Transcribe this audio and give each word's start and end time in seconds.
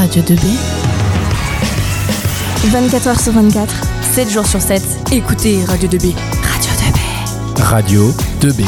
Radio 0.00 0.22
2B. 0.22 0.56
24h 2.72 3.22
sur 3.22 3.32
24, 3.34 3.84
7 4.14 4.30
jours 4.30 4.46
sur 4.46 4.58
7. 4.58 4.80
Écoutez 5.12 5.62
Radio 5.66 5.90
2B. 5.90 6.14
Radio 6.42 6.70
2B. 6.80 7.60
Radio 7.60 8.00
2B. 8.40 8.64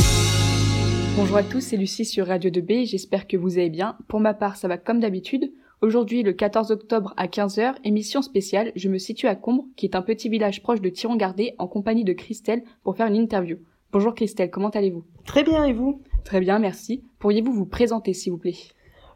Bonjour 1.16 1.38
à 1.38 1.42
tous, 1.42 1.62
c'est 1.62 1.79
Lucie 1.79 2.04
sur 2.04 2.26
Radio 2.26 2.50
2B, 2.50 2.87
j'espère 2.87 3.26
que 3.26 3.38
vous 3.38 3.56
allez 3.56 3.71
bien. 3.71 3.96
Pour 4.08 4.21
ma 4.21 4.34
part, 4.34 4.56
ça 4.56 4.68
va 4.68 4.76
comme 4.76 5.00
d'habitude. 5.00 5.50
Aujourd'hui, 5.80 6.23
le 6.23 6.34
14 6.34 6.71
octobre 6.71 7.14
à 7.16 7.29
15h, 7.29 7.77
émission 7.83 8.21
spéciale, 8.21 8.71
je 8.77 8.91
me 8.91 8.99
situe 8.99 9.27
à 9.27 9.35
Combre, 9.35 9.64
qui 9.75 9.87
est 9.87 9.96
un 9.96 10.03
petit 10.03 10.29
village 10.29 10.62
proche 10.62 10.83
de 10.83 10.91
Tiron-Gardé, 10.91 11.55
en 11.57 11.67
compagnie 11.67 12.05
de 12.05 12.12
Christelle, 12.12 12.62
pour 12.85 12.95
faire 12.99 13.07
une 13.07 13.17
interview. 13.17 13.57
Bonjour 13.91 14.14
Christelle, 14.14 14.51
comment 14.51 14.69
allez-vous? 14.69 15.05
Très 15.25 15.45
bien, 15.45 15.64
et 15.64 15.73
vous? 15.73 16.03
Très 16.25 16.41
bien, 16.41 16.59
merci. 16.59 17.03
Pourriez-vous 17.21 17.55
vous 17.55 17.64
présenter, 17.64 18.12
s'il 18.12 18.33
vous 18.33 18.39
plaît? 18.39 18.57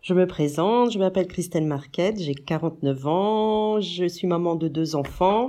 Je 0.07 0.15
me 0.15 0.25
présente, 0.29 0.93
je 0.93 1.01
m'appelle 1.01 1.27
Christelle 1.27 1.67
Marquette, 1.67 2.21
j'ai 2.21 2.37
49 2.37 3.07
ans, 3.09 3.81
je 3.81 4.07
suis 4.07 4.29
maman 4.29 4.55
de 4.55 4.69
deux 4.69 4.95
enfants, 4.95 5.49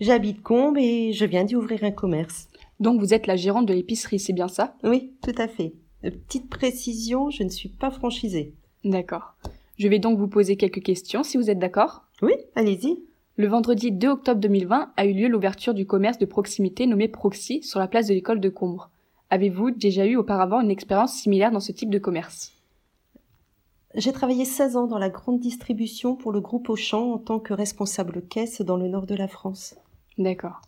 j'habite 0.00 0.42
Combe 0.42 0.78
et 0.78 1.12
je 1.12 1.26
viens 1.26 1.44
d'y 1.44 1.54
ouvrir 1.54 1.84
un 1.84 1.90
commerce. 1.90 2.48
Donc 2.80 2.98
vous 2.98 3.12
êtes 3.12 3.26
la 3.26 3.36
gérante 3.36 3.66
de 3.66 3.74
l'épicerie, 3.74 4.18
c'est 4.18 4.32
bien 4.32 4.48
ça? 4.48 4.74
Oui, 4.84 5.12
tout 5.22 5.34
à 5.36 5.48
fait. 5.48 5.74
Euh, 6.06 6.10
Petite 6.12 6.48
précision, 6.48 7.28
je 7.28 7.42
ne 7.42 7.50
suis 7.50 7.68
pas 7.68 7.90
franchisée. 7.90 8.54
D'accord. 8.84 9.34
Je 9.78 9.86
vais 9.88 9.98
donc 9.98 10.18
vous 10.18 10.28
poser 10.28 10.56
quelques 10.56 10.82
questions, 10.82 11.22
si 11.22 11.36
vous 11.36 11.50
êtes 11.50 11.58
d'accord? 11.58 12.04
Oui, 12.22 12.32
allez-y. 12.54 13.02
Le 13.36 13.48
vendredi 13.48 13.92
2 13.92 14.08
octobre 14.08 14.40
2020 14.40 14.92
a 14.96 15.04
eu 15.04 15.12
lieu 15.12 15.28
l'ouverture 15.28 15.74
du 15.74 15.84
commerce 15.84 16.16
de 16.16 16.24
proximité 16.24 16.86
nommé 16.86 17.06
Proxy 17.06 17.62
sur 17.62 17.80
la 17.80 17.86
place 17.86 18.06
de 18.06 18.14
l'école 18.14 18.40
de 18.40 18.48
Combre. 18.48 18.88
Avez-vous 19.28 19.72
déjà 19.72 20.06
eu 20.06 20.16
auparavant 20.16 20.62
une 20.62 20.70
expérience 20.70 21.12
similaire 21.12 21.50
dans 21.50 21.60
ce 21.60 21.72
type 21.72 21.90
de 21.90 21.98
commerce? 21.98 22.55
J'ai 23.96 24.12
travaillé 24.12 24.44
16 24.44 24.76
ans 24.76 24.86
dans 24.86 24.98
la 24.98 25.08
grande 25.08 25.40
distribution 25.40 26.16
pour 26.16 26.30
le 26.30 26.40
groupe 26.40 26.68
Auchan 26.68 27.12
en 27.12 27.18
tant 27.18 27.40
que 27.40 27.54
responsable 27.54 28.20
caisse 28.28 28.60
dans 28.60 28.76
le 28.76 28.88
nord 28.88 29.06
de 29.06 29.14
la 29.14 29.26
France. 29.26 29.74
D'accord. 30.18 30.60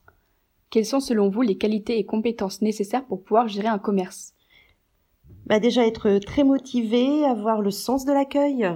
Quelles 0.70 0.86
sont 0.86 1.00
selon 1.00 1.28
vous 1.28 1.42
les 1.42 1.58
qualités 1.58 1.98
et 1.98 2.06
compétences 2.06 2.62
nécessaires 2.62 3.04
pour 3.06 3.22
pouvoir 3.22 3.46
gérer 3.46 3.68
un 3.68 3.78
commerce? 3.78 4.32
Bah 5.44 5.60
déjà 5.60 5.86
être 5.86 6.18
très 6.24 6.42
motivée, 6.42 7.24
avoir 7.24 7.60
le 7.60 7.70
sens 7.70 8.06
de 8.06 8.12
l'accueil, 8.12 8.66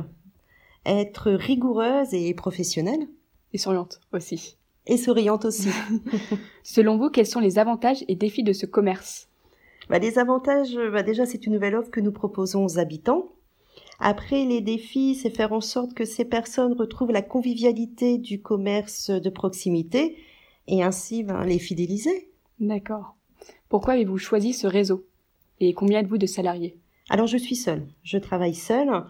être 0.85 1.31
rigoureuse 1.31 2.13
et 2.13 2.33
professionnelle, 2.35 3.09
Et 3.55 3.59
souriante 3.59 4.01
aussi. 4.13 4.59
et 4.87 4.99
souriante 4.99 5.47
aussi. 5.47 5.71
Selon 6.63 6.99
vous, 6.99 7.09
quels 7.09 7.27
sont 7.27 7.41
les 7.41 7.59
avantages 7.59 8.05
et 8.09 8.17
défis 8.17 8.43
de 8.43 8.53
ce 8.53 8.67
commerce? 8.67 9.29
Bah, 9.89 9.99
les 9.99 10.19
avantages, 10.19 10.79
bah, 10.93 11.03
déjà, 11.03 11.27
c'est 11.27 11.47
une 11.47 11.55
nouvelle 11.55 11.75
offre 11.75 11.91
que 11.91 12.01
nous 12.01 12.13
proposons 12.13 12.65
aux 12.65 12.79
habitants. 12.79 13.33
Après, 14.05 14.45
les 14.45 14.61
défis, 14.61 15.15
c'est 15.15 15.31
faire 15.31 15.53
en 15.53 15.61
sorte 15.61 15.95
que 15.95 16.05
ces 16.05 16.25
personnes 16.25 16.73
retrouvent 16.73 17.13
la 17.13 17.23
convivialité 17.23 18.19
du 18.19 18.43
commerce 18.43 19.11
de 19.11 19.31
proximité 19.31 20.17
et 20.67 20.83
ainsi 20.83 21.23
ben, 21.23 21.45
les 21.45 21.61
fidéliser. 21.61 22.29
D'accord. 22.59 23.15
Pourquoi 23.69 23.95
avez-vous 23.95 24.19
choisi 24.19 24.55
ce 24.55 24.67
réseau? 24.67 25.07
Et 25.61 25.73
combien 25.73 26.01
êtes-vous 26.01 26.19
de 26.19 26.27
salariés? 26.27 26.81
Alors, 27.11 27.29
je 27.29 27.37
suis 27.37 27.55
seule. 27.55 27.87
Je 28.03 28.19
travaille 28.19 28.57
seule. 28.57 29.05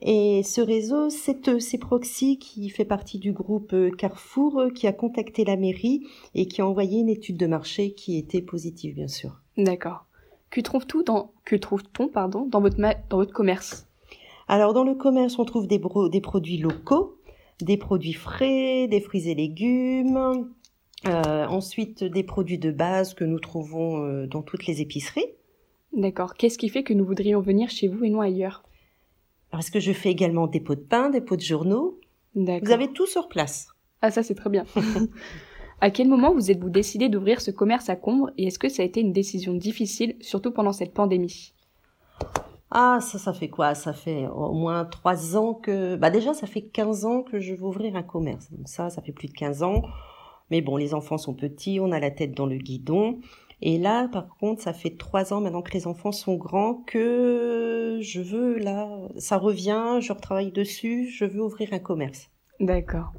Et 0.00 0.42
ce 0.44 0.62
réseau, 0.62 1.10
c'est 1.10 1.46
eux, 1.48 1.60
c'est 1.60 1.76
Proxy 1.76 2.38
qui 2.38 2.70
fait 2.70 2.86
partie 2.86 3.18
du 3.18 3.32
groupe 3.32 3.72
euh, 3.74 3.90
Carrefour, 3.90 4.60
euh, 4.60 4.70
qui 4.70 4.86
a 4.86 4.92
contacté 4.92 5.44
la 5.44 5.56
mairie 5.56 6.06
et 6.34 6.46
qui 6.46 6.62
a 6.62 6.66
envoyé 6.66 7.00
une 7.00 7.08
étude 7.08 7.36
de 7.36 7.46
marché 7.46 7.92
qui 7.92 8.16
était 8.16 8.40
positive, 8.40 8.94
bien 8.94 9.08
sûr. 9.08 9.40
D'accord. 9.58 10.06
Que 10.50 10.62
trouve-t-on 10.62 11.02
dans, 11.02 11.32
que 11.44 11.56
trouve-t-on, 11.56 12.08
pardon, 12.08 12.46
dans 12.46 12.60
votre, 12.60 12.80
ma- 12.80 12.94
dans 12.94 13.16
votre 13.18 13.34
commerce? 13.34 13.87
Alors, 14.48 14.72
dans 14.72 14.84
le 14.84 14.94
commerce, 14.94 15.38
on 15.38 15.44
trouve 15.44 15.66
des, 15.66 15.78
produits 15.78 16.56
locaux, 16.56 17.18
des 17.60 17.76
produits 17.76 18.14
frais, 18.14 18.88
des 18.88 19.00
fruits 19.00 19.28
et 19.28 19.34
légumes, 19.34 20.48
euh, 21.06 21.46
ensuite 21.46 22.02
des 22.02 22.24
produits 22.24 22.58
de 22.58 22.70
base 22.70 23.12
que 23.12 23.24
nous 23.24 23.38
trouvons 23.38 24.02
euh, 24.02 24.26
dans 24.26 24.42
toutes 24.42 24.66
les 24.66 24.80
épiceries. 24.80 25.26
D'accord. 25.92 26.34
Qu'est-ce 26.34 26.56
qui 26.56 26.70
fait 26.70 26.82
que 26.82 26.94
nous 26.94 27.04
voudrions 27.04 27.40
venir 27.40 27.68
chez 27.68 27.88
vous 27.88 28.04
et 28.04 28.10
non 28.10 28.22
ailleurs? 28.22 28.64
Parce 29.50 29.68
que 29.68 29.80
je 29.80 29.92
fais 29.92 30.10
également 30.10 30.46
des 30.46 30.60
pots 30.60 30.74
de 30.74 30.80
pain, 30.80 31.10
des 31.10 31.20
pots 31.20 31.36
de 31.36 31.42
journaux? 31.42 32.00
D'accord. 32.34 32.66
Vous 32.66 32.72
avez 32.72 32.88
tout 32.88 33.06
sur 33.06 33.28
place. 33.28 33.68
Ah, 34.00 34.10
ça, 34.10 34.22
c'est 34.22 34.34
très 34.34 34.50
bien. 34.50 34.64
à 35.80 35.90
quel 35.90 36.08
moment 36.08 36.32
vous 36.32 36.50
êtes-vous 36.50 36.70
décidé 36.70 37.10
d'ouvrir 37.10 37.42
ce 37.42 37.50
commerce 37.50 37.90
à 37.90 37.96
Combre 37.96 38.30
et 38.38 38.46
est-ce 38.46 38.58
que 38.58 38.68
ça 38.68 38.82
a 38.82 38.86
été 38.86 39.00
une 39.00 39.12
décision 39.12 39.52
difficile, 39.52 40.16
surtout 40.20 40.52
pendant 40.52 40.72
cette 40.72 40.94
pandémie? 40.94 41.52
Ah, 42.70 42.98
ça, 43.00 43.18
ça 43.18 43.32
fait 43.32 43.48
quoi? 43.48 43.74
Ça 43.74 43.92
fait 43.92 44.26
au 44.26 44.52
moins 44.52 44.84
trois 44.84 45.36
ans 45.36 45.54
que... 45.54 45.96
Bah 45.96 46.10
déjà, 46.10 46.34
ça 46.34 46.46
fait 46.46 46.62
15 46.62 47.04
ans 47.06 47.22
que 47.22 47.40
je 47.40 47.54
veux 47.54 47.64
ouvrir 47.64 47.96
un 47.96 48.02
commerce. 48.02 48.50
Donc 48.52 48.68
ça, 48.68 48.90
ça 48.90 49.00
fait 49.00 49.12
plus 49.12 49.28
de 49.28 49.32
15 49.32 49.62
ans. 49.62 49.82
Mais 50.50 50.60
bon, 50.60 50.76
les 50.76 50.94
enfants 50.94 51.18
sont 51.18 51.34
petits, 51.34 51.78
on 51.80 51.92
a 51.92 52.00
la 52.00 52.10
tête 52.10 52.32
dans 52.32 52.46
le 52.46 52.56
guidon. 52.56 53.20
Et 53.60 53.78
là, 53.78 54.08
par 54.08 54.28
contre, 54.28 54.62
ça 54.62 54.72
fait 54.72 54.96
trois 54.96 55.32
ans 55.32 55.40
maintenant 55.40 55.62
que 55.62 55.72
les 55.72 55.86
enfants 55.86 56.12
sont 56.12 56.36
grands 56.36 56.74
que 56.86 57.98
je 58.00 58.20
veux, 58.20 58.58
là, 58.58 58.88
ça 59.16 59.36
revient, 59.36 59.98
je 60.00 60.12
retravaille 60.12 60.52
dessus, 60.52 61.08
je 61.08 61.24
veux 61.24 61.42
ouvrir 61.42 61.72
un 61.72 61.80
commerce. 61.80 62.30
D'accord. 62.60 63.12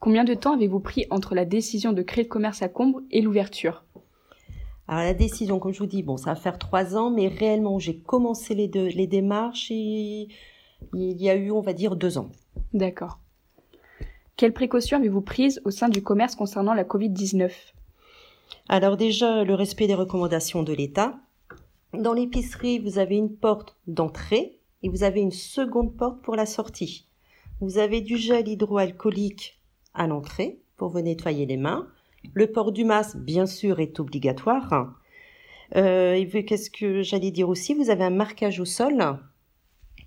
Combien 0.00 0.24
de 0.24 0.34
temps 0.34 0.54
avez-vous 0.54 0.80
pris 0.80 1.06
entre 1.08 1.34
la 1.34 1.46
décision 1.46 1.92
de 1.92 2.02
créer 2.02 2.24
le 2.24 2.28
commerce 2.28 2.60
à 2.60 2.68
Combre 2.68 3.00
et 3.10 3.22
l'ouverture? 3.22 3.83
Alors 4.86 5.02
la 5.02 5.14
décision, 5.14 5.58
comme 5.58 5.72
je 5.72 5.78
vous 5.78 5.86
dis, 5.86 6.02
bon, 6.02 6.16
ça 6.16 6.34
va 6.34 6.36
faire 6.36 6.58
trois 6.58 6.96
ans, 6.96 7.10
mais 7.10 7.28
réellement, 7.28 7.78
j'ai 7.78 7.98
commencé 7.98 8.54
les, 8.54 8.68
deux, 8.68 8.88
les 8.88 9.06
démarches 9.06 9.70
et 9.70 10.28
il 10.92 11.22
y 11.22 11.30
a 11.30 11.36
eu, 11.36 11.50
on 11.50 11.60
va 11.60 11.72
dire, 11.72 11.96
deux 11.96 12.18
ans. 12.18 12.30
D'accord. 12.72 13.18
Quelles 14.36 14.52
précautions 14.52 14.98
avez-vous 14.98 15.22
prises 15.22 15.62
au 15.64 15.70
sein 15.70 15.88
du 15.88 16.02
commerce 16.02 16.34
concernant 16.34 16.74
la 16.74 16.84
Covid-19 16.84 17.50
Alors 18.68 18.96
déjà, 18.96 19.44
le 19.44 19.54
respect 19.54 19.86
des 19.86 19.94
recommandations 19.94 20.62
de 20.62 20.72
l'État. 20.72 21.14
Dans 21.92 22.12
l'épicerie, 22.12 22.80
vous 22.80 22.98
avez 22.98 23.16
une 23.16 23.34
porte 23.34 23.76
d'entrée 23.86 24.58
et 24.82 24.88
vous 24.88 25.04
avez 25.04 25.20
une 25.20 25.30
seconde 25.30 25.96
porte 25.96 26.20
pour 26.20 26.36
la 26.36 26.46
sortie. 26.46 27.06
Vous 27.60 27.78
avez 27.78 28.00
du 28.00 28.16
gel 28.16 28.48
hydroalcoolique 28.48 29.60
à 29.94 30.06
l'entrée 30.06 30.58
pour 30.76 30.88
vous 30.88 31.00
nettoyer 31.00 31.46
les 31.46 31.56
mains. 31.56 31.86
Le 32.32 32.46
port 32.46 32.72
du 32.72 32.84
masque, 32.84 33.16
bien 33.18 33.46
sûr, 33.46 33.80
est 33.80 34.00
obligatoire. 34.00 34.94
Euh, 35.76 36.24
qu'est-ce 36.46 36.70
que 36.70 37.02
j'allais 37.02 37.30
dire 37.30 37.48
aussi? 37.48 37.74
Vous 37.74 37.90
avez 37.90 38.04
un 38.04 38.10
marquage 38.10 38.60
au 38.60 38.64
sol. 38.64 39.18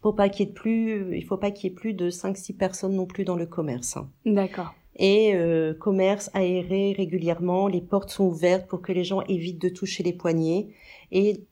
Faut 0.02 0.14
pas 0.14 0.30
qu'il 0.30 0.48
y 0.48 0.50
ait 0.50 0.54
plus, 0.54 1.16
il 1.18 1.24
faut 1.24 1.38
pas 1.38 1.52
qu'il 1.52 1.70
y 1.70 1.74
ait 1.74 1.76
plus 1.76 1.94
de 1.94 2.10
5-6 2.10 2.56
personnes 2.56 2.96
non 2.96 3.06
plus 3.06 3.24
dans 3.24 3.36
le 3.36 3.48
commerce 3.48 3.98
D'accord. 4.26 4.74
et 4.96 5.34
euh, 5.34 5.74
commerce 5.74 6.30
aéré 6.34 6.94
régulièrement. 6.96 7.68
Les 7.68 7.82
portes 7.82 8.12
sont 8.12 8.26
ouvertes 8.26 8.68
pour 8.68 8.82
que 8.82 8.92
les 8.92 9.04
gens 9.04 9.22
évitent 9.22 9.62
de 9.62 9.70
toucher 9.70 10.04
les 10.04 10.14
poignées. 10.14 10.74
Et 11.12 11.46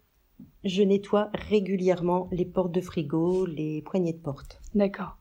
je 0.63 0.83
nettoie 0.83 1.29
régulièrement 1.33 2.29
les 2.31 2.45
portes 2.45 2.71
de 2.71 2.81
frigo, 2.81 3.45
les 3.45 3.81
poignées 3.81 4.13
de 4.13 4.21
porte. 4.21 4.61
D'accord. 4.73 5.17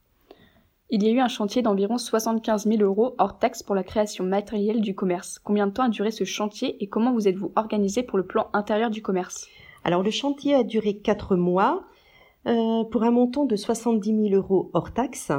Il 0.90 1.02
y 1.02 1.08
a 1.08 1.10
eu 1.10 1.18
un 1.18 1.28
chantier 1.28 1.62
d'environ 1.62 1.96
75 1.96 2.66
000 2.66 2.82
euros 2.82 3.14
hors 3.18 3.38
taxe 3.38 3.62
pour 3.62 3.74
la 3.74 3.82
création 3.82 4.22
matérielle 4.22 4.82
du 4.82 4.94
commerce. 4.94 5.38
Combien 5.38 5.66
de 5.66 5.72
temps 5.72 5.84
a 5.84 5.88
duré 5.88 6.10
ce 6.10 6.24
chantier 6.24 6.82
et 6.82 6.88
comment 6.88 7.12
vous 7.12 7.26
êtes-vous 7.26 7.52
organisé 7.56 8.02
pour 8.02 8.18
le 8.18 8.26
plan 8.26 8.48
intérieur 8.52 8.90
du 8.90 9.00
commerce? 9.00 9.48
Alors 9.82 10.02
le 10.02 10.10
chantier 10.10 10.54
a 10.54 10.62
duré 10.62 10.98
quatre 10.98 11.36
mois 11.36 11.84
euh, 12.46 12.84
pour 12.84 13.02
un 13.02 13.10
montant 13.10 13.46
de 13.46 13.56
70 13.56 14.28
000 14.28 14.34
euros 14.34 14.70
hors 14.74 14.92
taxe. 14.92 15.32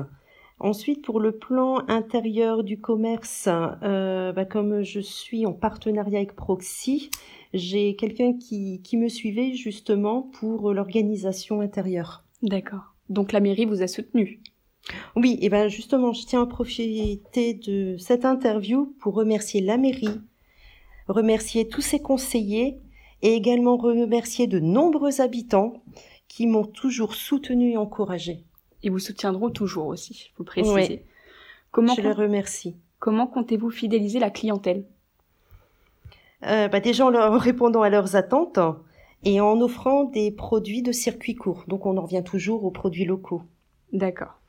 Ensuite, 0.59 1.03
pour 1.03 1.19
le 1.19 1.33
plan 1.33 1.83
intérieur 1.89 2.63
du 2.63 2.79
commerce, 2.79 3.47
euh, 3.83 4.31
bah, 4.31 4.45
comme 4.45 4.81
je 4.81 5.01
suis 5.01 5.45
en 5.45 5.53
partenariat 5.53 6.19
avec 6.19 6.35
Proxy, 6.35 7.11
j'ai 7.53 7.95
quelqu'un 7.95 8.33
qui, 8.33 8.81
qui 8.81 8.97
me 8.97 9.09
suivait 9.09 9.53
justement 9.53 10.21
pour 10.21 10.73
l'organisation 10.73 11.61
intérieure. 11.61 12.23
D'accord. 12.41 12.93
Donc 13.09 13.31
la 13.31 13.41
mairie 13.41 13.65
vous 13.65 13.83
a 13.83 13.87
soutenu. 13.87 14.41
Oui, 15.15 15.37
et 15.41 15.49
ben 15.49 15.67
justement, 15.67 16.13
je 16.13 16.25
tiens 16.25 16.43
à 16.43 16.45
profiter 16.45 17.53
de 17.53 17.97
cette 17.97 18.25
interview 18.25 18.93
pour 18.99 19.15
remercier 19.15 19.61
la 19.61 19.77
mairie, 19.77 20.21
remercier 21.07 21.67
tous 21.67 21.81
ses 21.81 21.99
conseillers 21.99 22.79
et 23.21 23.33
également 23.33 23.77
remercier 23.77 24.47
de 24.47 24.59
nombreux 24.59 25.21
habitants 25.21 25.81
qui 26.27 26.47
m'ont 26.47 26.65
toujours 26.65 27.15
soutenu 27.15 27.71
et 27.71 27.77
encouragé. 27.77 28.43
Et 28.83 28.89
vous 28.89 28.99
soutiendront 28.99 29.49
toujours 29.49 29.87
aussi, 29.87 30.31
vous 30.37 30.43
précisez. 30.43 30.73
Ouais. 30.73 31.05
Comment, 31.71 31.95
je 31.95 32.01
les 32.01 32.11
remercie. 32.11 32.75
comment 32.99 33.27
comptez-vous 33.27 33.69
fidéliser 33.69 34.19
la 34.19 34.29
clientèle? 34.29 34.85
Euh, 36.43 36.67
bah, 36.67 36.79
déjà 36.79 37.05
en 37.05 37.09
leur 37.09 37.33
répondant 37.41 37.81
à 37.81 37.89
leurs 37.89 38.15
attentes 38.15 38.59
et 39.23 39.41
en 39.41 39.59
offrant 39.59 40.03
des 40.03 40.31
produits 40.31 40.83
de 40.83 40.91
circuit 40.91 41.35
court. 41.35 41.63
Donc 41.67 41.85
on 41.85 41.97
en 41.97 42.01
revient 42.01 42.23
toujours 42.23 42.63
aux 42.63 42.71
produits 42.71 43.05
locaux. 43.05 43.41
D'accord. 43.91 44.39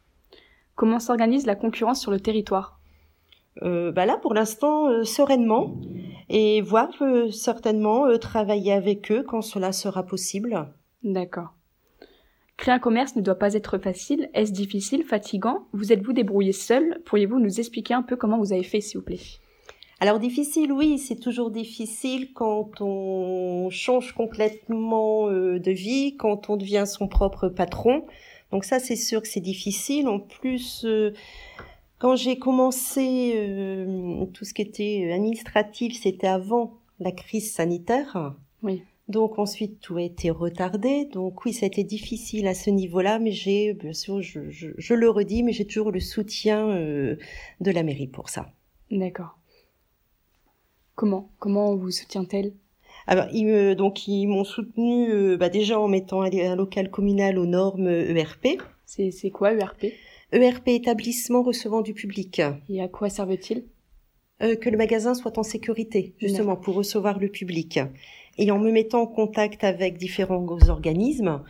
Comment 0.76 1.00
s'organise 1.00 1.46
la 1.46 1.56
concurrence 1.56 2.00
sur 2.00 2.10
le 2.10 2.20
territoire? 2.20 2.78
Euh, 3.62 3.90
bah 3.90 4.04
là, 4.04 4.18
pour 4.18 4.34
l'instant, 4.34 4.88
euh, 4.88 5.04
sereinement, 5.04 5.80
et 6.28 6.60
voir 6.60 6.90
euh, 7.00 7.30
certainement 7.30 8.06
euh, 8.06 8.18
travailler 8.18 8.72
avec 8.72 9.10
eux 9.10 9.24
quand 9.26 9.40
cela 9.40 9.72
sera 9.72 10.02
possible. 10.02 10.68
D'accord. 11.02 11.54
Créer 12.58 12.74
un 12.74 12.78
commerce 12.78 13.16
ne 13.16 13.22
doit 13.22 13.38
pas 13.38 13.54
être 13.54 13.78
facile. 13.78 14.28
Est-ce 14.34 14.52
difficile, 14.52 15.04
fatigant? 15.04 15.66
Vous 15.72 15.92
êtes-vous 15.92 16.12
débrouillé 16.12 16.52
seul? 16.52 17.00
Pourriez-vous 17.06 17.38
nous 17.38 17.58
expliquer 17.58 17.94
un 17.94 18.02
peu 18.02 18.16
comment 18.16 18.38
vous 18.38 18.52
avez 18.52 18.62
fait, 18.62 18.80
s'il 18.80 18.98
vous 18.98 19.04
plaît? 19.04 19.20
Alors 19.98 20.18
difficile, 20.18 20.72
oui, 20.72 20.98
c'est 20.98 21.16
toujours 21.18 21.50
difficile 21.50 22.34
quand 22.34 22.82
on 22.82 23.70
change 23.70 24.12
complètement 24.12 25.30
euh, 25.30 25.58
de 25.58 25.70
vie, 25.70 26.16
quand 26.18 26.50
on 26.50 26.58
devient 26.58 26.84
son 26.86 27.08
propre 27.08 27.48
patron. 27.48 28.04
Donc 28.52 28.64
ça, 28.64 28.78
c'est 28.78 28.96
sûr 28.96 29.22
que 29.22 29.28
c'est 29.28 29.40
difficile. 29.40 30.08
En 30.08 30.20
plus, 30.20 30.84
euh, 30.84 31.12
quand 31.98 32.16
j'ai 32.16 32.38
commencé 32.38 33.32
euh, 33.36 34.26
tout 34.26 34.44
ce 34.44 34.54
qui 34.54 34.62
était 34.62 35.10
administratif, 35.12 36.00
c'était 36.00 36.26
avant 36.26 36.78
la 37.00 37.12
crise 37.12 37.52
sanitaire. 37.52 38.34
Oui. 38.62 38.82
Donc 39.08 39.38
ensuite, 39.38 39.80
tout 39.80 39.96
a 39.96 40.02
été 40.02 40.30
retardé. 40.30 41.06
Donc 41.06 41.44
oui, 41.44 41.52
ça 41.52 41.64
a 41.64 41.68
été 41.68 41.84
difficile 41.84 42.46
à 42.48 42.54
ce 42.54 42.70
niveau-là, 42.70 43.18
mais 43.18 43.32
j'ai, 43.32 43.74
bien 43.74 43.92
sûr, 43.92 44.20
je, 44.20 44.50
je, 44.50 44.68
je, 44.76 44.94
le 44.94 45.08
redis, 45.10 45.42
mais 45.42 45.52
j'ai 45.52 45.66
toujours 45.66 45.92
le 45.92 46.00
soutien 46.00 46.66
de 46.68 47.70
la 47.70 47.82
mairie 47.84 48.08
pour 48.08 48.28
ça. 48.28 48.52
D'accord. 48.90 49.38
Comment 50.96 51.30
Comment 51.38 51.76
vous 51.76 51.90
soutient-elle? 51.90 52.52
Alors, 53.06 53.26
ils 53.32 53.74
donc 53.76 54.08
ils 54.08 54.26
m'ont 54.26 54.44
soutenu 54.44 55.10
euh, 55.10 55.36
bah, 55.36 55.48
déjà 55.48 55.78
en 55.78 55.88
mettant 55.88 56.22
un, 56.22 56.56
local 56.56 56.90
communal 56.90 57.38
aux 57.38 57.46
normes 57.46 57.88
ERP. 57.88 58.60
C'est 58.84 59.10
c'est 59.10 59.30
quoi 59.30 59.52
ERP 59.52 59.86
ERP 60.32 60.68
établissement 60.68 61.42
recevant 61.42 61.82
du 61.82 61.94
public. 61.94 62.42
Et 62.68 62.82
à 62.82 62.88
quoi 62.88 63.08
servait-il? 63.08 63.64
Euh, 64.42 64.56
Que 64.56 64.70
le 64.70 64.76
magasin 64.76 65.14
soit 65.14 65.38
en 65.38 65.44
sécurité, 65.44 66.14
justement 66.18 66.56
pour 66.56 66.74
recevoir 66.74 67.18
le 67.18 67.28
public. 67.28 67.78
Et 68.38 68.50
en 68.50 68.58
me 68.58 68.70
mettant 68.70 69.02
en 69.02 69.06
contact 69.06 69.64
avec 69.64 69.96
différents 69.96 70.44
organismes, 70.68 71.42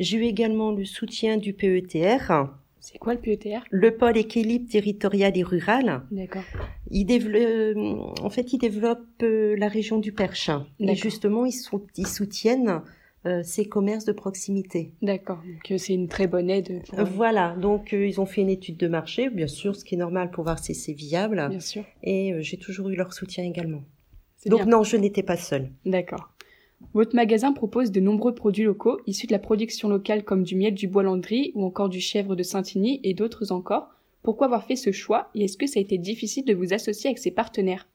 j'ai 0.00 0.18
eu 0.18 0.24
également 0.24 0.72
le 0.72 0.84
soutien 0.84 1.36
du 1.36 1.52
PETR 1.52 2.50
c'est 2.84 2.98
quoi 2.98 3.14
le 3.14 3.20
PETR 3.20 3.64
Le 3.70 3.96
pôle 3.96 4.18
équilibre 4.18 4.68
territorial 4.68 5.38
et 5.38 5.42
rural. 5.42 6.02
D'accord. 6.10 6.42
Il 6.90 7.06
développe, 7.06 8.18
en 8.22 8.28
fait, 8.28 8.52
il 8.52 8.58
développe 8.58 9.06
euh, 9.22 9.56
la 9.56 9.68
région 9.68 9.98
du 9.98 10.12
Perche. 10.12 10.50
Et 10.78 10.94
justement, 10.94 11.46
ils, 11.46 11.54
ils 11.96 12.06
soutiennent 12.06 12.82
euh, 13.24 13.42
ces 13.42 13.64
commerces 13.64 14.04
de 14.04 14.12
proximité. 14.12 14.92
D'accord. 15.00 15.38
Donc 15.38 15.70
euh, 15.70 15.78
c'est 15.78 15.94
une 15.94 16.08
très 16.08 16.26
bonne 16.26 16.50
aide. 16.50 16.82
Voilà. 16.92 17.56
Donc 17.58 17.92
ils 17.92 18.20
ont 18.20 18.26
fait 18.26 18.42
une 18.42 18.50
étude 18.50 18.76
de 18.76 18.88
marché, 18.88 19.30
bien 19.30 19.46
sûr, 19.46 19.74
ce 19.74 19.82
qui 19.82 19.94
est 19.94 19.98
normal 19.98 20.30
pour 20.30 20.44
voir 20.44 20.58
si 20.58 20.74
c'est 20.74 20.92
viable. 20.92 21.46
Bien 21.48 21.60
sûr. 21.60 21.84
Et 22.02 22.34
j'ai 22.40 22.58
toujours 22.58 22.90
eu 22.90 22.96
leur 22.96 23.14
soutien 23.14 23.44
également. 23.44 23.82
Donc 24.44 24.66
non, 24.66 24.82
je 24.82 24.98
n'étais 24.98 25.22
pas 25.22 25.38
seule. 25.38 25.70
D'accord. 25.86 26.33
Votre 26.92 27.16
magasin 27.16 27.52
propose 27.52 27.90
de 27.90 28.00
nombreux 28.00 28.34
produits 28.34 28.64
locaux 28.64 29.00
issus 29.06 29.26
de 29.26 29.32
la 29.32 29.38
production 29.38 29.88
locale 29.88 30.24
comme 30.24 30.44
du 30.44 30.54
miel 30.54 30.74
du 30.74 30.86
bois 30.86 31.02
Landry 31.02 31.52
ou 31.54 31.64
encore 31.64 31.88
du 31.88 32.00
chèvre 32.00 32.36
de 32.36 32.42
Saint-Igny 32.42 33.00
et 33.02 33.14
d'autres 33.14 33.52
encore. 33.52 33.90
Pourquoi 34.22 34.46
avoir 34.46 34.64
fait 34.64 34.76
ce 34.76 34.92
choix 34.92 35.30
et 35.34 35.44
est-ce 35.44 35.56
que 35.56 35.66
ça 35.66 35.78
a 35.78 35.82
été 35.82 35.98
difficile 35.98 36.44
de 36.44 36.54
vous 36.54 36.72
associer 36.72 37.08
avec 37.08 37.18
ces 37.18 37.30
partenaires? 37.30 37.88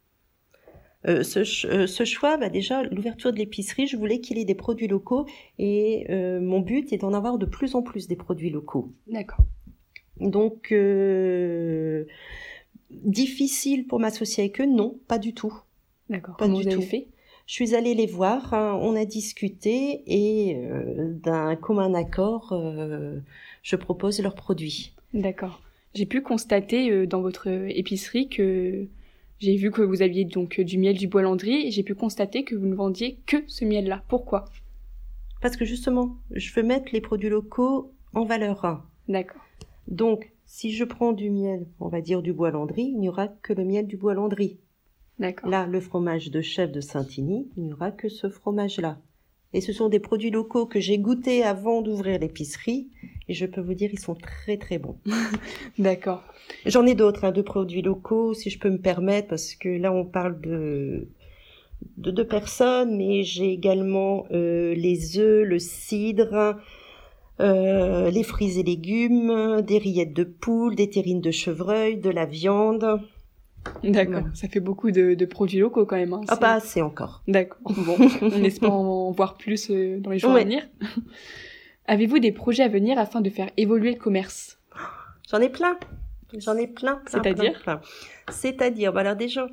Euh, 1.07 1.23
ce, 1.23 1.39
euh, 1.67 1.87
ce, 1.87 2.03
choix, 2.03 2.37
bah 2.37 2.49
déjà, 2.49 2.83
l'ouverture 2.83 3.31
de 3.31 3.37
l'épicerie, 3.37 3.87
je 3.87 3.95
voulais 3.95 4.19
qu'il 4.19 4.37
ait 4.37 4.45
des 4.45 4.55
produits 4.55 4.87
locaux 4.87 5.25
et 5.57 6.05
euh, 6.09 6.41
mon 6.41 6.59
but 6.59 6.91
est 6.91 6.97
d'en 6.97 7.13
avoir 7.13 7.37
de 7.37 7.45
plus 7.45 7.73
en 7.75 7.81
plus 7.81 8.07
des 8.07 8.17
produits 8.17 8.49
locaux. 8.49 8.91
D'accord. 9.07 9.45
Donc, 10.19 10.73
difficile 12.91 13.87
pour 13.87 13.99
m'associer 13.99 14.43
avec 14.43 14.59
eux 14.59 14.65
Non, 14.65 14.99
pas 15.07 15.19
du 15.19 15.33
tout. 15.33 15.53
D'accord. 16.09 16.35
Comment 16.37 16.59
vous 16.59 16.67
avez 16.67 16.81
fait? 16.81 17.07
Je 17.49 17.55
suis 17.55 17.73
allée 17.73 17.95
les 17.95 18.05
voir, 18.05 18.53
hein, 18.53 18.77
on 18.79 18.95
a 18.95 19.05
discuté 19.05 20.03
et 20.05 20.55
euh, 20.55 21.15
d'un 21.15 21.55
commun 21.55 21.95
accord, 21.95 22.53
euh, 22.53 23.17
je 23.63 23.75
propose 23.75 24.21
leurs 24.21 24.35
produits. 24.35 24.93
D'accord. 25.15 25.59
J'ai 25.95 26.05
pu 26.05 26.21
constater 26.21 26.91
euh, 26.91 27.07
dans 27.07 27.21
votre 27.21 27.47
épicerie 27.47 28.29
que 28.29 28.85
j'ai 29.39 29.55
vu 29.55 29.71
que 29.71 29.81
vous 29.81 30.03
aviez 30.03 30.25
donc 30.25 30.61
du 30.61 30.77
miel 30.77 30.95
du 30.95 31.07
bois 31.07 31.23
Landry 31.23 31.65
et 31.65 31.71
j'ai 31.71 31.81
pu 31.81 31.95
constater 31.95 32.43
que 32.43 32.53
vous 32.53 32.67
ne 32.67 32.75
vendiez 32.75 33.17
que 33.25 33.37
ce 33.47 33.65
miel-là. 33.65 34.03
Pourquoi? 34.07 34.45
Parce 35.41 35.57
que 35.57 35.65
justement, 35.65 36.17
je 36.29 36.53
veux 36.53 36.61
mettre 36.61 36.89
les 36.93 37.01
produits 37.01 37.29
locaux 37.29 37.91
en 38.13 38.25
valeur. 38.25 38.83
D'accord. 39.07 39.41
Donc, 39.87 40.31
si 40.45 40.71
je 40.71 40.83
prends 40.83 41.13
du 41.13 41.31
miel, 41.31 41.65
on 41.79 41.87
va 41.87 42.01
dire 42.01 42.21
du 42.21 42.31
bois 42.31 42.51
Landry, 42.51 42.83
il 42.83 42.99
n'y 42.99 43.09
aura 43.09 43.27
que 43.27 43.53
le 43.53 43.65
miel 43.65 43.87
du 43.87 43.97
bois 43.97 44.13
Landry. 44.13 44.59
Là, 45.19 45.65
le 45.67 45.79
fromage 45.81 46.31
de 46.31 46.41
chef 46.41 46.71
de 46.71 46.81
Saint-Igny, 46.81 47.49
il 47.57 47.63
n'y 47.63 47.73
aura 47.73 47.91
que 47.91 48.09
ce 48.09 48.29
fromage-là. 48.29 48.97
Et 49.51 49.61
ce 49.61 49.73
sont 49.73 49.89
des 49.89 49.99
produits 49.99 50.29
locaux 50.29 50.65
que 50.65 50.79
j'ai 50.79 50.99
goûtés 50.99 51.43
avant 51.43 51.81
d'ouvrir 51.81 52.19
l'épicerie. 52.19 52.89
Et 53.27 53.33
je 53.33 53.45
peux 53.45 53.61
vous 53.61 53.73
dire, 53.73 53.89
ils 53.91 53.99
sont 53.99 54.15
très 54.15 54.57
très 54.57 54.77
bons. 54.77 54.97
D'accord. 55.79 56.23
J'en 56.65 56.85
ai 56.85 56.95
d'autres, 56.95 57.25
hein, 57.25 57.31
de 57.31 57.41
produits 57.41 57.81
locaux, 57.81 58.33
si 58.33 58.49
je 58.49 58.59
peux 58.59 58.69
me 58.69 58.77
permettre, 58.77 59.27
parce 59.27 59.55
que 59.55 59.69
là, 59.69 59.91
on 59.91 60.05
parle 60.05 60.39
de 60.41 61.07
de 61.97 62.11
deux 62.11 62.27
personnes, 62.27 62.97
mais 62.97 63.23
j'ai 63.23 63.53
également 63.53 64.25
euh, 64.31 64.73
les 64.75 65.17
œufs, 65.17 65.47
le 65.47 65.59
cidre, 65.59 66.57
euh, 67.39 68.11
les 68.11 68.23
fruits 68.23 68.59
et 68.59 68.63
légumes, 68.63 69.61
des 69.61 69.77
rillettes 69.77 70.13
de 70.13 70.25
poule, 70.25 70.75
des 70.75 70.89
terrines 70.89 71.21
de 71.21 71.31
chevreuil, 71.31 71.97
de 71.97 72.09
la 72.09 72.25
viande. 72.25 73.01
D'accord, 73.83 74.23
ça 74.33 74.47
fait 74.47 74.59
beaucoup 74.59 74.91
de, 74.91 75.25
produits 75.25 75.59
locaux 75.59 75.85
quand 75.85 75.95
même. 75.95 76.13
Hein. 76.13 76.21
Ah 76.27 76.37
pas 76.37 76.53
assez 76.53 76.81
encore. 76.81 77.23
D'accord, 77.27 77.73
bon, 77.73 77.97
on 78.21 78.43
espère 78.43 78.73
en 78.73 79.11
voir 79.11 79.37
plus 79.37 79.69
euh, 79.69 79.99
dans 79.99 80.11
les 80.11 80.19
jours 80.19 80.31
à 80.31 80.39
venir. 80.39 80.67
Avez-vous 81.87 82.19
des 82.19 82.31
projets 82.31 82.63
à 82.63 82.67
venir 82.67 82.99
afin 82.99 83.21
de 83.21 83.29
faire 83.29 83.49
évoluer 83.57 83.91
le 83.91 83.97
commerce? 83.97 84.59
J'en 85.29 85.39
ai 85.39 85.49
plein, 85.49 85.77
j'en 86.37 86.55
ai 86.55 86.67
plein. 86.67 87.01
C'est-à-dire? 87.07 87.81
C'est-à-dire, 88.29 88.93
bah 88.93 89.01
alors 89.01 89.15
déjà, 89.15 89.47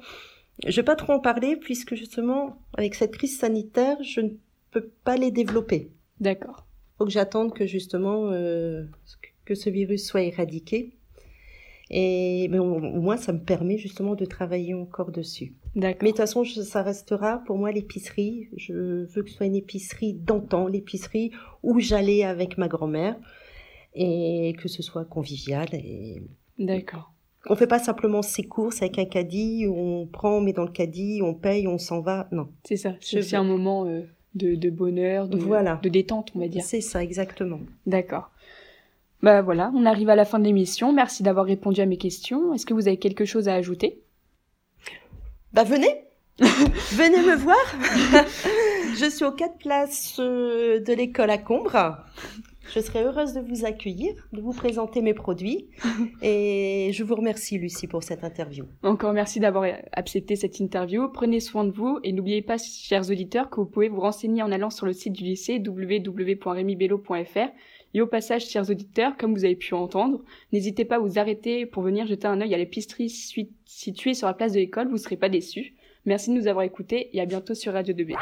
je 0.66 0.76
vais 0.76 0.84
pas 0.84 0.96
trop 0.96 1.14
en 1.14 1.20
parler 1.20 1.56
puisque 1.56 1.94
justement, 1.94 2.58
avec 2.76 2.94
cette 2.94 3.12
crise 3.12 3.38
sanitaire, 3.38 3.96
je 4.02 4.20
ne 4.20 4.30
peux 4.70 4.90
pas 5.04 5.16
les 5.16 5.30
développer. 5.30 5.90
D'accord. 6.20 6.66
Faut 6.98 7.04
que 7.04 7.10
j'attende 7.10 7.52
que 7.54 7.66
justement 7.66 8.30
euh, 8.30 8.84
que 9.44 9.54
ce 9.54 9.70
virus 9.70 10.06
soit 10.06 10.22
éradiqué. 10.22 10.95
Et 11.90 12.48
mais 12.48 12.58
au, 12.58 12.78
moins, 12.80 13.16
ça 13.16 13.32
me 13.32 13.38
permet 13.38 13.78
justement 13.78 14.14
de 14.14 14.24
travailler 14.24 14.74
encore 14.74 15.12
dessus. 15.12 15.54
Mais 15.74 15.94
de 15.94 15.98
toute 15.98 16.16
façon, 16.16 16.44
ça 16.44 16.82
restera 16.82 17.42
pour 17.46 17.58
moi 17.58 17.70
l'épicerie. 17.70 18.48
Je 18.56 19.04
veux 19.04 19.22
que 19.22 19.30
ce 19.30 19.36
soit 19.36 19.46
une 19.46 19.54
épicerie 19.54 20.14
d'antan, 20.14 20.66
l'épicerie 20.66 21.30
où 21.62 21.78
j'allais 21.78 22.24
avec 22.24 22.58
ma 22.58 22.68
grand-mère 22.68 23.16
et 23.94 24.54
que 24.58 24.68
ce 24.68 24.82
soit 24.82 25.04
convivial. 25.04 25.68
Et... 25.72 26.22
D'accord. 26.58 27.12
On 27.48 27.54
fait 27.54 27.68
pas 27.68 27.78
simplement 27.78 28.22
ses 28.22 28.42
courses 28.42 28.82
avec 28.82 28.98
un 28.98 29.04
caddie, 29.04 29.66
on 29.68 30.06
prend, 30.06 30.38
on 30.38 30.40
met 30.40 30.52
dans 30.52 30.64
le 30.64 30.72
caddie, 30.72 31.20
on 31.22 31.34
paye, 31.34 31.68
on 31.68 31.78
s'en 31.78 32.00
va. 32.00 32.28
Non. 32.32 32.48
C'est 32.64 32.76
ça. 32.76 32.94
C'est 33.00 33.36
un 33.36 33.44
moment 33.44 33.86
euh, 33.86 34.02
de, 34.34 34.56
de, 34.56 34.70
bonheur, 34.70 35.28
de, 35.28 35.38
voilà. 35.38 35.78
de 35.82 35.88
détente, 35.88 36.32
on 36.34 36.40
va 36.40 36.48
dire. 36.48 36.64
C'est 36.64 36.80
ça, 36.80 37.02
exactement. 37.02 37.60
D'accord. 37.86 38.30
Bah 39.22 39.42
voilà, 39.42 39.70
on 39.74 39.86
arrive 39.86 40.10
à 40.10 40.16
la 40.16 40.24
fin 40.24 40.38
de 40.38 40.44
l'émission. 40.44 40.92
Merci 40.92 41.22
d'avoir 41.22 41.46
répondu 41.46 41.80
à 41.80 41.86
mes 41.86 41.96
questions. 41.96 42.52
Est-ce 42.52 42.66
que 42.66 42.74
vous 42.74 42.86
avez 42.86 42.98
quelque 42.98 43.24
chose 43.24 43.48
à 43.48 43.54
ajouter? 43.54 44.02
Bah 45.52 45.64
venez 45.64 46.04
Venez 46.38 47.22
me 47.22 47.34
voir 47.34 47.56
Je 48.94 49.08
suis 49.10 49.24
aux 49.24 49.32
quatre 49.32 49.56
places 49.58 50.16
euh, 50.20 50.80
de 50.80 50.92
l'école 50.92 51.30
à 51.30 51.38
Combre. 51.38 51.96
Je 52.74 52.80
serai 52.80 53.02
heureuse 53.02 53.32
de 53.32 53.40
vous 53.40 53.64
accueillir, 53.64 54.12
de 54.32 54.40
vous 54.40 54.52
présenter 54.52 55.00
mes 55.00 55.14
produits. 55.14 55.68
Et 56.22 56.90
je 56.92 57.04
vous 57.04 57.14
remercie, 57.14 57.58
Lucie, 57.58 57.86
pour 57.86 58.02
cette 58.02 58.24
interview. 58.24 58.64
Encore 58.82 59.12
merci 59.12 59.40
d'avoir 59.40 59.64
accepté 59.92 60.36
cette 60.36 60.60
interview. 60.60 61.08
Prenez 61.12 61.40
soin 61.40 61.64
de 61.64 61.70
vous 61.70 61.98
et 62.04 62.12
n'oubliez 62.12 62.42
pas, 62.42 62.58
chers 62.58 63.10
auditeurs, 63.10 63.50
que 63.50 63.60
vous 63.60 63.66
pouvez 63.66 63.88
vous 63.88 64.00
renseigner 64.00 64.42
en 64.42 64.52
allant 64.52 64.70
sur 64.70 64.86
le 64.86 64.92
site 64.92 65.12
du 65.12 65.24
lycée 65.24 65.62
www.remibello.fr 65.64 67.48
et 67.94 68.00
au 68.02 68.06
passage, 68.06 68.46
chers 68.46 68.68
auditeurs, 68.68 69.16
comme 69.16 69.34
vous 69.34 69.44
avez 69.44 69.56
pu 69.56 69.72
entendre, 69.72 70.22
n'hésitez 70.52 70.84
pas 70.84 70.96
à 70.96 70.98
vous 70.98 71.18
arrêter 71.18 71.64
pour 71.64 71.82
venir 71.82 72.06
jeter 72.06 72.26
un 72.26 72.40
œil 72.42 72.54
à 72.54 72.58
l'épicerie 72.58 73.08
située 73.64 74.12
sur 74.14 74.26
la 74.26 74.34
place 74.34 74.52
de 74.52 74.58
l'école, 74.58 74.88
vous 74.88 74.94
ne 74.94 74.98
serez 74.98 75.16
pas 75.16 75.30
déçus. 75.30 75.74
Merci 76.04 76.30
de 76.30 76.34
nous 76.38 76.46
avoir 76.46 76.64
écoutés 76.64 77.08
et 77.14 77.20
à 77.20 77.26
bientôt 77.26 77.54
sur 77.54 77.72
Radio 77.72 77.94
2B. 77.94 78.14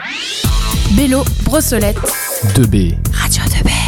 Bélo, 0.96 1.22
Brossolette. 1.44 1.96
2B. 2.54 2.94
Radio 3.12 3.42
2B. 3.42 3.83